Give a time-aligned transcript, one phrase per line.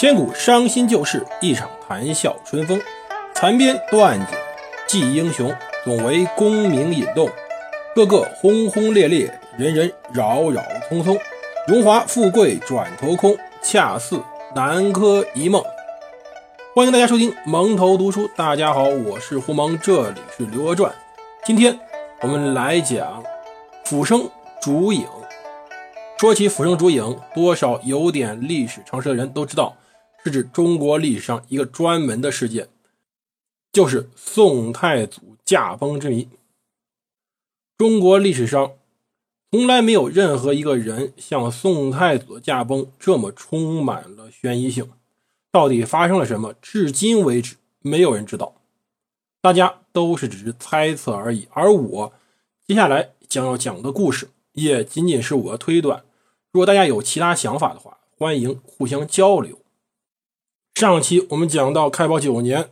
[0.00, 2.80] 千古伤心旧事，一场谈笑春风。
[3.34, 4.38] 残编断简
[4.86, 5.52] 记英雄，
[5.82, 7.28] 总为功名引动。
[7.96, 11.18] 个个轰轰烈烈，人人扰扰匆匆。
[11.66, 14.22] 荣华富贵转头空，恰似
[14.54, 15.60] 南柯一梦。
[16.76, 18.30] 欢迎大家收听蒙头读书。
[18.36, 20.92] 大家好，我是胡蒙，这里是《刘娥传》。
[21.44, 21.76] 今天
[22.20, 23.20] 我们来讲
[23.84, 24.30] 浮生
[24.62, 25.04] 烛影。
[26.18, 29.74] 说起浮生烛影，多少有点历史常识的人都知道，
[30.24, 32.68] 是指中国历史上一个专门的事件，
[33.72, 36.28] 就是宋太祖驾崩之谜。
[37.76, 38.72] 中国历史上
[39.50, 44.90] 从来没有任何一个人像宋太祖驾崩这么充满了悬疑性。
[45.50, 46.52] 到底发生了什么？
[46.60, 48.54] 至今为止，没有人知道，
[49.40, 51.48] 大家都是只是猜测而已。
[51.52, 52.12] 而我
[52.66, 56.04] 接下来将要讲的故事，也仅仅是我推断。
[56.52, 59.58] 如果大家有其他想法的话，欢迎互相交流。
[60.78, 62.70] 上期我们讲到开宝九年，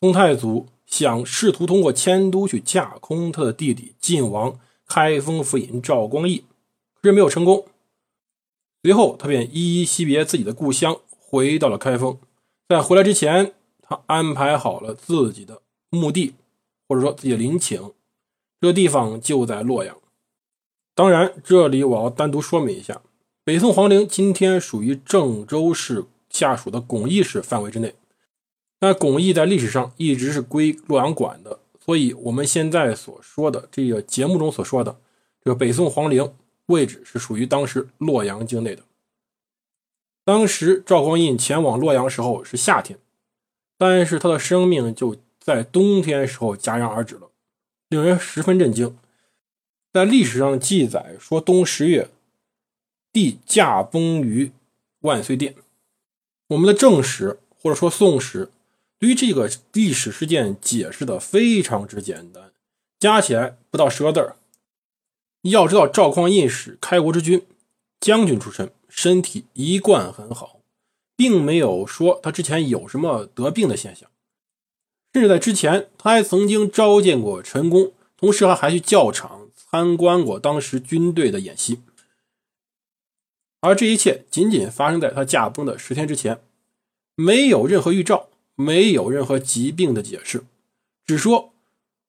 [0.00, 6.44] 宋太祖想试图通过迁都去架空他的弟弟晋王开封府尹赵光义，
[7.02, 7.66] 可是没有成功。
[8.84, 12.16] 随后他便依依惜别自己的故乡，回到了开封。
[12.68, 15.60] 在回来之前，他安排好了自己的
[15.90, 16.34] 墓地，
[16.88, 17.94] 或者说自己的陵寝，
[18.60, 19.98] 这地方就在洛阳。
[20.94, 23.02] 当然，这里我要单独说明一下，
[23.42, 26.04] 北宋皇陵今天属于郑州市
[26.34, 27.94] 下属的巩义市范围之内。
[28.80, 34.98] 那巩义在历史上一直是归洛阳管的，所以我们现在所说的这个节目中所说的
[35.42, 36.34] 这个北宋皇陵
[36.66, 38.82] 位置是属于当时洛阳境内的。
[40.24, 42.98] 当时赵匡胤前往洛阳时候是夏天，
[43.78, 47.30] 但是他的生命就在冬天时候戛然而止了，
[47.88, 48.98] 令人十分震惊。
[49.92, 52.10] 在历史上记载说，冬十月，
[53.12, 54.50] 帝驾崩于
[55.00, 55.54] 万岁殿。
[56.48, 58.50] 我们的正史或者说宋史
[58.98, 62.52] 对于这个历史事件解释的非常之简单，
[62.98, 64.36] 加起来不到十个字儿。
[65.42, 67.44] 要知道，赵匡胤是开国之君，
[68.00, 70.60] 将军出身，身体一贯很好，
[71.16, 74.08] 并没有说他之前有什么得病的现象。
[75.12, 79.42] 甚至在之前，他还曾经召见过陈宫，同时还还去教场。
[79.70, 81.80] 参观过当时军队的演习，
[83.64, 86.42] 而这一切仅仅发生在他驾崩的十天之前，
[87.14, 90.44] 没有任何预兆，没有任何疾病的解释，
[91.06, 91.54] 只说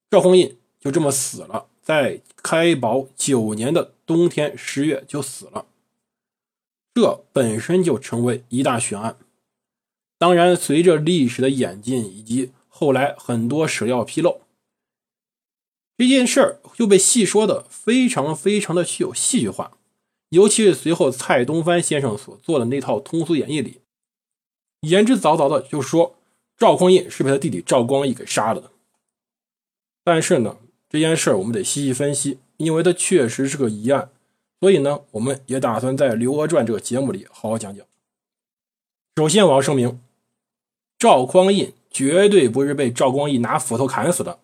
[0.09, 5.67] 赵匡胤就这么死了，在开宝九年的冬天十月就死了，
[6.93, 9.15] 这本身就成为一大悬案。
[10.17, 14.41] 当然，随着历史的演进以及后来很多史料披露。
[15.97, 19.77] 这件事儿又被细说的非常非常的具有戏剧化，
[20.29, 23.81] 尤其是随后蔡东藩先生所做的那套通俗演义里，
[24.81, 26.15] 言之凿凿的就说
[26.57, 28.71] 赵匡胤是被他弟弟赵光义给杀了的。
[30.03, 30.57] 但是呢，
[30.89, 34.09] 这件事儿我们得细细分析，因为它确实是个疑案，
[34.59, 37.85] 所以呢，我们也打算在《刘娥传》这个节目里好好讲讲。
[39.15, 39.99] 首先，我要声明，
[40.99, 44.39] 赵匡胤绝对不是被赵光义拿斧头砍死的。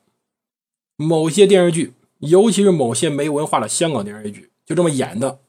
[0.96, 5.40] 某些电视剧，尤其是某些没文化的香港电视剧，就这么演的。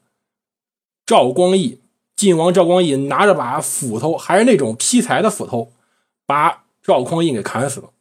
[1.05, 1.81] 赵光义，
[2.15, 5.73] 晋王赵光义拿着把斧头，还是那种劈柴的斧头，
[6.25, 7.91] 把赵匡胤给砍死了。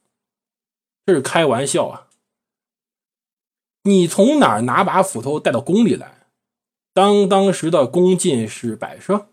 [1.04, 2.06] 这是开玩笑啊！
[3.82, 6.28] 你从哪儿拿把斧头带到宫里来？
[6.94, 9.26] 当当时的宫禁是摆设？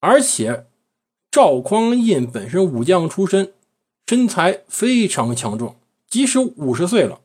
[0.00, 0.66] 而且
[1.30, 3.52] 赵匡胤本身武将出身，
[4.06, 5.76] 身材非常强壮。
[6.08, 7.20] 即使五十岁了，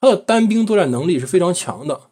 [0.00, 2.10] 他的单兵作战能力是非常强的。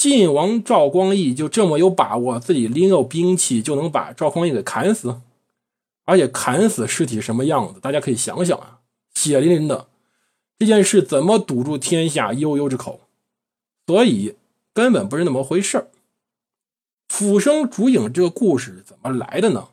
[0.00, 5.20] 晋王赵光义就这么有把握，自己拎有兵器就能把赵匡胤给砍死，
[6.06, 8.78] 而且砍死尸体什么样子，大家可以想想啊，
[9.12, 9.88] 血淋淋的。
[10.58, 13.00] 这件事怎么堵住天下悠悠之口？
[13.86, 14.36] 所以
[14.72, 15.88] 根本不是那么回事儿。
[17.06, 19.68] 浮生烛影这个故事怎么来的呢？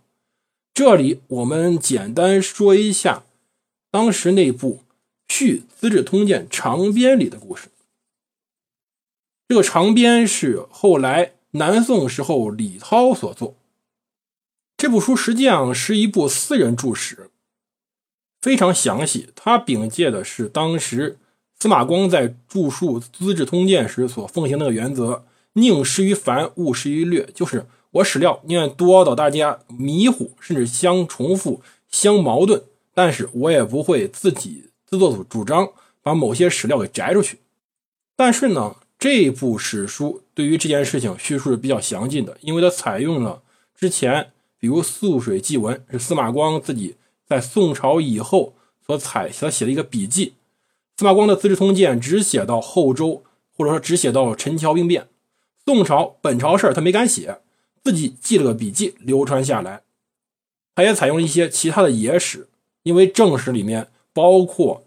[0.73, 3.23] 这里我们简单说一下
[3.89, 4.81] 当时那部。
[5.33, 7.69] 《续资治通鉴长编》里的故事，
[9.47, 13.55] 这个长编是后来南宋时候李涛所作。
[14.75, 17.29] 这部书实际上是一部私人注史，
[18.41, 19.29] 非常详细。
[19.35, 21.17] 他秉借的是当时
[21.57, 27.27] 司马光在著述《资治通鉴》时所奉行那个原则：宁失于繁，勿失于略。
[27.33, 32.61] 就是我史料宁愿多到大家迷糊，甚至相重复、相矛盾，
[32.93, 34.65] 但是我也不会自己。
[34.85, 35.69] 自作主张
[36.01, 37.39] 把某些史料给摘出去，
[38.15, 43.43] 但是呢，这部史书对于这件事情叙述是比较详尽的，因为它采用了
[43.75, 46.95] 之前比如《素水记文》是司马光自己
[47.25, 48.55] 在宋朝以后
[48.85, 50.33] 所采所写的一个笔记。
[50.97, 53.23] 司马光的《资治通鉴》只写到后周，
[53.55, 55.07] 或者说只写到陈桥兵变。
[55.63, 57.41] 宋朝本朝事儿他没敢写，
[57.83, 59.83] 自己记了个笔记流传下来。
[60.73, 62.47] 他也采用一些其他的野史，
[62.81, 64.86] 因为正史里面包括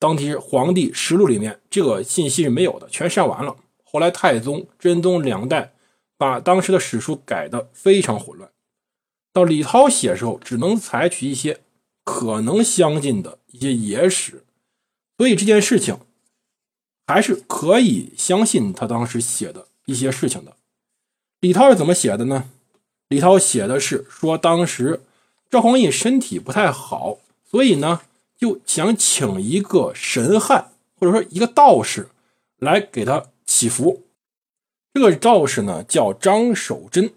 [0.00, 3.54] 当时皇帝实录里面这个信息是没有的，全删完了。
[3.84, 5.74] 后来太宗、真宗两代
[6.16, 8.50] 把当时的史书改得非常混乱。
[9.32, 11.60] 到李涛写时候，只能采取一些
[12.02, 14.42] 可能相近的一些野史，
[15.16, 15.96] 所以这件事情
[17.06, 19.68] 还是可以相信他当时写的。
[19.86, 20.56] 一些事情的，
[21.40, 22.48] 李涛是怎么写的呢？
[23.08, 25.00] 李涛写的是说，当时
[25.50, 28.02] 赵匡胤身体不太好，所以呢
[28.40, 32.08] 就想请一个神汉或者说一个道士
[32.56, 34.04] 来给他祈福。
[34.94, 37.12] 这个道士呢叫张守贞，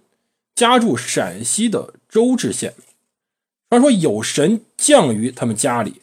[0.53, 2.73] 家住陕西的周至县。
[3.69, 6.01] 传说有神降于他们家里，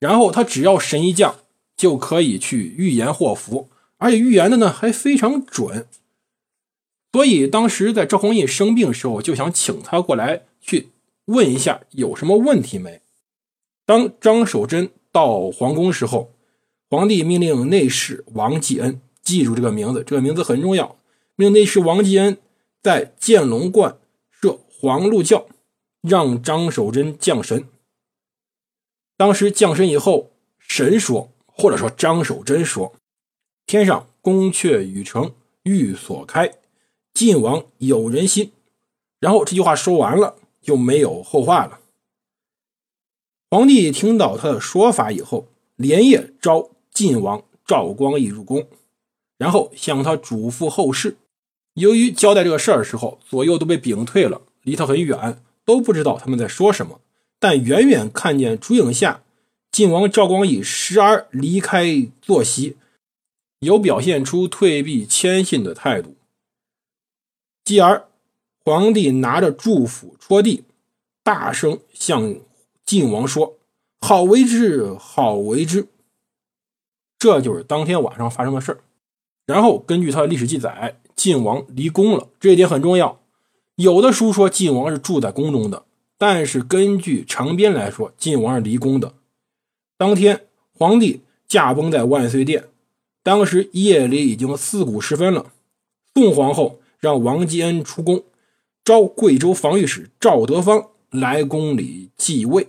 [0.00, 1.36] 然后他只要神一降，
[1.76, 3.68] 就可以去预言祸福。
[3.98, 5.86] 而且预言的呢还非常准，
[7.12, 10.88] 所以当时在赵匡胤生病的时候，就想请他过来去
[11.26, 13.02] 问一下有什么问题没。
[13.88, 16.30] 当张守贞到皇宫时候，
[16.90, 20.96] 皇帝命令内侍王继恩记住这个名字，这个名字很重要。
[21.36, 22.36] 命内侍王继恩
[22.82, 23.96] 在建龙观
[24.30, 25.46] 设黄鹿教，
[26.02, 27.66] 让张守贞降神。
[29.16, 32.92] 当时降神以后，神说，或者说张守贞说。
[33.64, 35.32] 天上宫阙宇城
[35.62, 36.52] 欲所开，
[37.14, 38.52] 晋王有人心。
[39.18, 41.80] 然后这句话说完了，就没有后话了。
[43.50, 48.68] 皇帝听到他的说法以后，连夜召晋王赵光义入宫，
[49.38, 51.16] 然后向他嘱咐后事。
[51.74, 57.00] 由于交代这个事儿的时候，左右都被屏退了，离他很远，都不知道他们在说什么。
[57.38, 59.22] 但远远看见烛影下，
[59.70, 62.76] 晋王赵光义时而离开坐席。
[63.60, 66.14] 有表现出退避谦逊的态度，
[67.64, 68.06] 继而
[68.64, 70.64] 皇帝拿着祝福戳地，
[71.24, 72.36] 大声向
[72.88, 73.58] 晋王说
[74.00, 75.88] ：“好为之，好为之。”
[77.20, 78.78] 这就是当天晚上发生的事。
[79.44, 83.20] 然后根据他的历史记载，晋王离宫了，这一点很重要。
[83.74, 85.84] 有的书说晋王是住在宫中的，
[86.16, 89.12] 但是根据长编来说，晋王是离宫的。
[89.98, 92.68] 当天皇帝驾崩在万岁殿。
[93.22, 95.52] 当时夜里已经四鼓时分了，
[96.14, 98.24] 宋皇后让王继恩出宫，
[98.82, 102.68] 召贵州防御使赵德芳来宫里继位。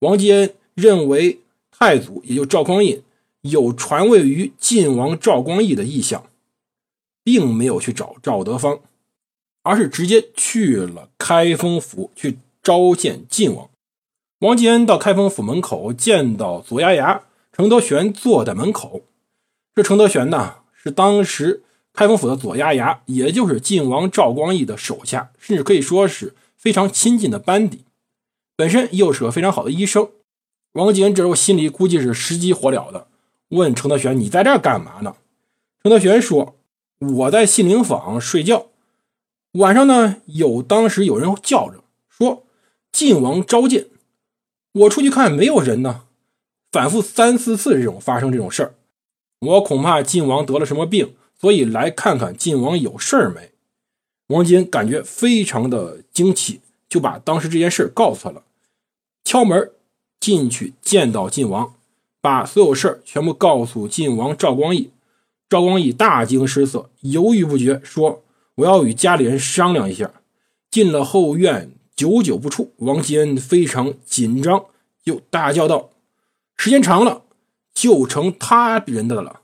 [0.00, 1.40] 王继恩认为
[1.70, 3.02] 太祖也就赵匡胤
[3.40, 6.26] 有传位于晋王赵光义的意向，
[7.24, 8.80] 并没有去找赵德芳，
[9.62, 13.70] 而是直接去了开封府去召见晋王。
[14.40, 17.22] 王继恩到开封府门口，见到左牙牙
[17.52, 19.00] 程德玄坐在门口。
[19.74, 21.62] 这程德玄呢，是当时
[21.94, 27.85] 开封府的左牙牙，也就是晋王赵光义的手下，甚至可以说是非常亲近的班底。
[28.56, 30.08] 本身又是个非常好的医生。
[30.72, 33.06] 王继恩这时候心里估计是实急火燎的，
[33.50, 35.16] 问程德玄：“你在这儿干嘛呢？”
[35.82, 36.56] 程德玄说
[36.98, 38.66] ：“我在信灵坊睡觉，
[39.52, 42.44] 晚上呢有当时有人叫着说
[42.90, 43.86] 晋王召见，
[44.72, 46.04] 我出去看没有人呢，
[46.72, 48.74] 反复三四次这种发生这种事儿。”
[49.40, 53.52] 我恐怕晋王得了什么病，所以来看看晋王有事儿没。
[54.28, 58.42] 王坚感觉非常的惊奇，就把当时这件事告诉他了。
[59.26, 59.72] 敲门
[60.20, 61.74] 进去见到晋王，
[62.20, 64.92] 把所有事全部告诉晋王赵光义。
[65.48, 68.22] 赵光义大惊失色，犹豫不决，说
[68.54, 70.12] ：“我要与家里人商量一下。”
[70.70, 72.72] 进了后院，久久不出。
[72.76, 74.66] 王吉恩非常紧张，
[75.04, 75.90] 就大叫道
[76.56, 77.24] ：“时间长了。”
[77.74, 79.40] 就成他人的了，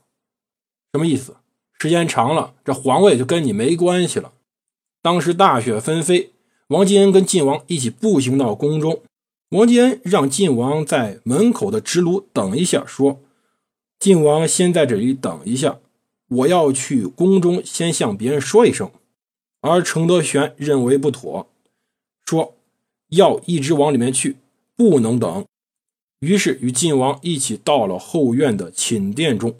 [0.93, 1.35] 什么意思？
[1.77, 4.31] 时间长了，这皇位就跟你没关系了。
[5.01, 6.31] 当时大雪纷飞，
[6.69, 9.01] 王继恩跟晋王一起步行到宫中。
[9.53, 13.19] 王继恩让晋王在门口的直炉等一下，说
[13.99, 15.77] ：“晋王先在这里等一下，
[16.27, 18.89] 我要去宫中先向别人说一声。”
[19.61, 21.47] 而程德玄认为不妥，
[22.25, 22.55] 说
[23.09, 24.37] ：“要一直往里面去，
[24.75, 25.45] 不能等。”
[26.21, 29.55] 于是与晋王一起到了后院的寝殿中。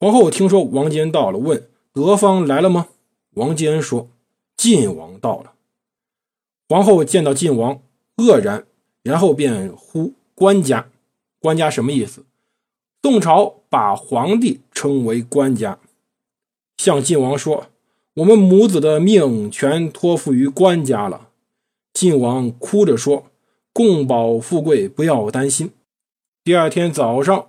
[0.00, 2.88] 皇后听说王坚到了，问德芳来了吗？
[3.34, 4.08] 王坚说
[4.56, 5.52] ：“晋王到了。”
[6.66, 7.82] 皇后见到晋王，
[8.16, 8.66] 愕然，
[9.02, 10.88] 然后便呼官家。
[11.40, 12.24] 官家什么意思？
[13.02, 15.78] 宋朝把皇帝称为官家，
[16.78, 17.66] 向晋王说
[18.14, 21.28] ：“我们母子的命全托付于官家了。”
[21.92, 23.26] 晋王哭着说
[23.74, 25.72] ：“共保富贵，不要担心。”
[26.42, 27.48] 第二天早上，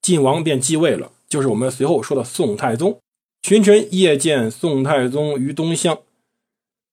[0.00, 2.98] 晋王便继位了，就是我们随后说的宋太宗。
[3.42, 5.98] 群臣夜见宋太宗于东乡，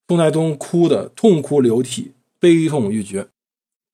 [0.08, 3.28] 宋太宗哭得痛哭流涕，悲痛欲绝。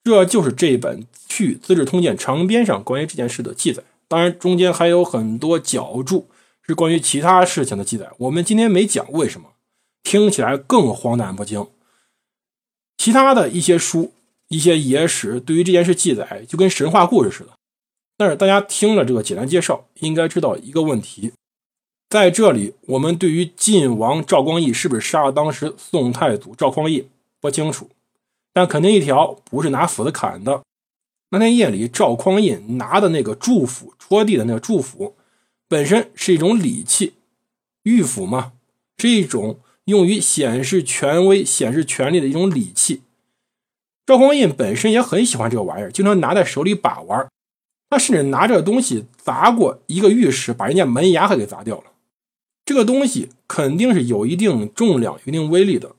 [0.05, 3.83] 这就是这本《去资治通鉴》长编上关于这件事的记载。
[4.09, 6.28] 当然，中间还有很多脚注
[6.62, 9.12] 是关于其他事情的记载，我们今天没讲。
[9.12, 9.50] 为什么？
[10.02, 11.67] 听起来更荒诞不经。
[12.97, 14.14] 其他的一些书、
[14.49, 17.50] 一些野史对于这件事记载就跟神话故事似的。
[18.17, 21.33] 但是大家听了这个简单介绍，应该知道一个问题。
[22.09, 27.07] 在这里，我们对于晋王赵光义是不是杀了当时宋太祖赵匡胤
[27.38, 27.90] 不清楚，
[28.59, 30.62] 但肯定一条不是拿斧子砍的。
[31.31, 35.15] 那天夜里，赵匡胤拿的那个祝福戳地的那个祝福，
[35.69, 37.12] 本身是一种礼器，
[37.85, 38.55] 玉斧嘛，
[38.97, 43.03] 是一种用于显示权威、显示权力的一种礼器。
[44.05, 47.29] 赵匡胤本身也很喜欢这个玩意儿，经常拿在手里把玩。
[47.88, 51.85] 他甚至拿这个东西砸过一个御史，把人家门牙还给砸掉了。
[52.65, 55.95] 这个东西肯定是有一定重量、一定威力的，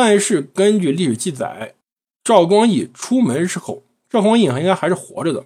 [0.00, 1.74] 但是根据历史记载，
[2.22, 5.44] 赵光义出门时候，赵匡胤应该还是活着的，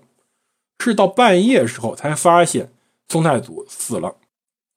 [0.78, 2.71] 是到半夜时候才发现
[3.09, 4.16] 宋太祖死了，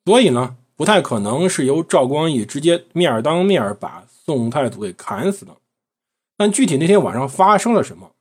[0.05, 5.57] 所以呢，不太可能是由赵光义直接面当面把宋太祖给砍死的。
[6.37, 8.13] 但具体那天晚上发生了什么，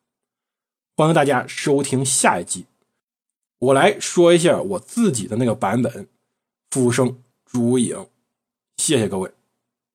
[0.97, 2.67] 欢迎大家收听下一集，
[3.61, 6.09] 我来说一下我自己的那个版本，
[6.73, 7.17] 浮生。
[7.47, 8.09] 朱影，
[8.79, 9.31] 谢谢各位。